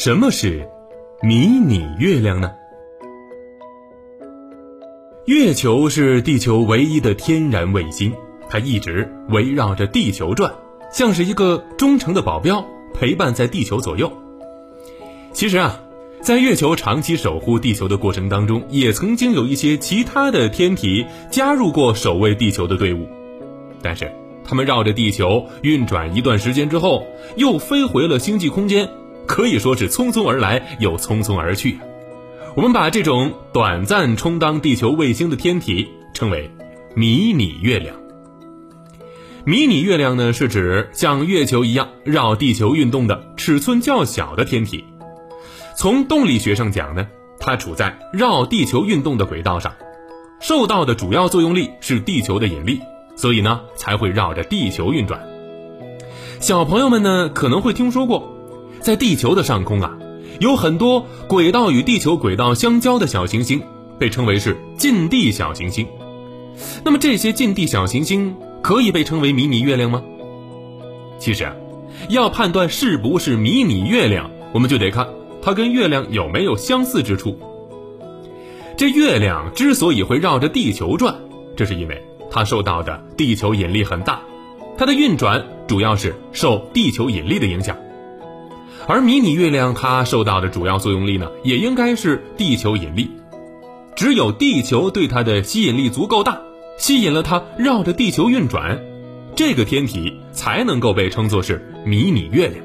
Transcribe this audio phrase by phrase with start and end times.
[0.00, 0.64] 什么是
[1.22, 2.52] 迷你月亮呢？
[5.24, 8.14] 月球是地球唯一的天然卫星，
[8.48, 10.54] 它一直围绕着地球转，
[10.92, 12.64] 像是一个忠诚的保镖，
[12.94, 14.12] 陪伴在地球左右。
[15.32, 15.80] 其实啊，
[16.20, 23.08] 在月球长期守护地球的过程当中，也曾经有一些其他的天体加入过守卫地球的队伍，
[23.82, 24.08] 但是
[24.44, 27.04] 他们绕着地球运转一段时间之后，
[27.34, 28.88] 又飞回了星际空间。
[29.28, 31.78] 可以说是匆匆而来又匆匆而去。
[32.56, 36.50] 我们把这种短暂充当地球卫星的天体称为
[36.96, 37.94] 迷你月亮。
[39.44, 44.84] 迷你月亮呢，是指像月球一样绕地球运动的尺寸较小的天体。
[45.76, 47.06] 从动力学上讲呢，
[47.38, 49.74] 它处在绕地球运动的轨道上，
[50.40, 52.80] 受到的主要作用力是地球的引力，
[53.14, 55.20] 所以呢才会绕着地球运转。
[56.40, 58.37] 小朋友们呢可能会听说过。
[58.80, 59.98] 在地球的上空啊，
[60.40, 63.62] 有很多轨道与地球轨道相交的小行星，
[63.98, 65.86] 被称为是近地小行星。
[66.84, 70.02] 那么这些近地小行星可以被称为迷你月亮吗？
[71.18, 71.54] 其实啊，
[72.08, 75.06] 要判断是不是迷你月亮，我们就得看
[75.42, 77.38] 它跟月亮有没有相似之处。
[78.76, 81.14] 这月亮之所以会绕着地球转，
[81.56, 84.20] 这是因为它受到的地球引力很大，
[84.76, 87.76] 它的运转主要是受地球引力的影响。
[88.86, 93.10] 而迷你月亮它受到的主要作用力呢，也应该是地球引力。
[93.96, 96.40] 只有地球对它的吸引力足够大，
[96.78, 98.80] 吸引了它绕着地球运转，
[99.34, 102.64] 这个天体才能够被称作是迷你月亮。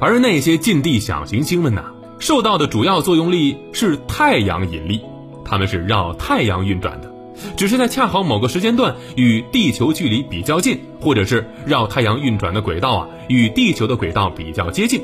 [0.00, 1.84] 而那些近地小行星们呢，
[2.18, 5.00] 受到的主要作用力是太阳引力，
[5.44, 7.12] 它们是绕太阳运转的。
[7.56, 15.02] 只是在恰好某个时间段与地球距离比较近，或者是绕太阳运转的轨道啊与地球的轨道比较接近，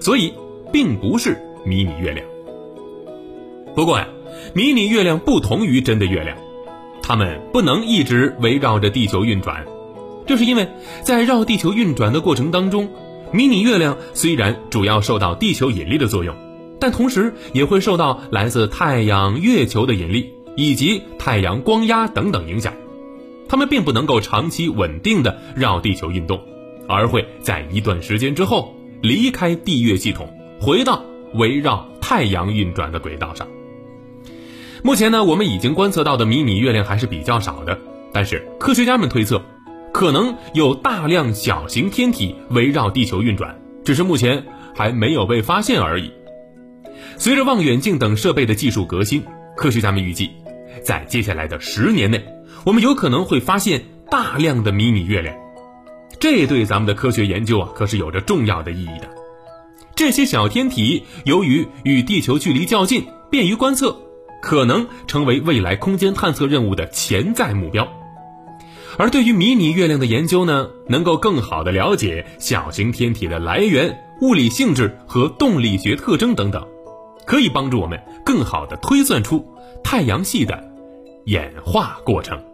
[0.00, 0.32] 所以
[0.72, 2.26] 并不是迷你月亮。
[3.74, 4.08] 不过呀，
[4.54, 6.36] 迷你月亮不同于真的月亮，
[7.02, 9.64] 它们不能一直围绕着地球运转，
[10.26, 10.68] 这是因为
[11.02, 12.90] 在绕地球运转的过程当中，
[13.32, 16.34] 迷你月亮虽然主要受到地球引力的作用，
[16.78, 20.32] 但同时也会受到来自太阳、月球的引力。
[20.56, 22.72] 以及太阳光压等等影响，
[23.48, 26.40] 它们并不能够长期稳定的绕地球运动，
[26.88, 30.28] 而会在一段时间之后离开地月系统，
[30.60, 31.02] 回到
[31.34, 33.46] 围绕太阳运转的轨道上。
[34.82, 37.78] 目前呢，我们已经观测到的迷你月亮还是比较少的，
[38.12, 39.40] 但是科学家们推测，
[39.92, 46.10] 可能有大量小型天体围绕地球运转，只是目前还没有被发现而已。
[47.16, 49.22] 随着望远镜等设备的技术革新，
[49.56, 50.30] 科学家们预计。
[50.82, 52.24] 在接下来的十年内，
[52.64, 55.34] 我们有可能会发现大量的迷你月亮，
[56.20, 59.08] 这对咱们的科学研究啊可是有着重要的意义的。
[59.94, 63.96] 这些小天体由于与地球距离较近，便于观测，
[64.40, 67.86] 可能成为未来空间探测任务的潜在目标。
[68.98, 76.66] 而对于迷你月亮的研究呢，能够更好的了解小型天体的来源、物理性质和动力学特征等等，
[77.24, 79.46] 可以帮助我们更好地推算出
[79.82, 80.72] 太阳系的。
[81.26, 82.51] 演化过程。